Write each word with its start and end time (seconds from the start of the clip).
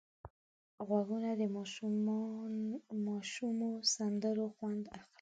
غوږونه 0.87 1.29
د 1.41 1.43
ماشومو 3.05 3.69
سندرو 3.95 4.45
خوند 4.55 4.83
اخلي 4.97 5.07